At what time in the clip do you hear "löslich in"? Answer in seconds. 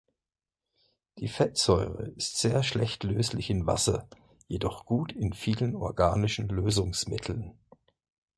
3.03-3.67